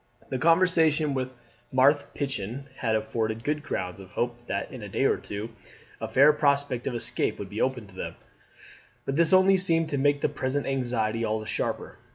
[0.29, 1.29] The conversation with
[1.71, 5.51] Marthe Pichon had afforded good grounds of hope that in a day or two
[6.01, 8.15] a fair prospect of escape would be open to them;
[9.05, 11.99] but this only seemed to make the present anxiety all the sharper.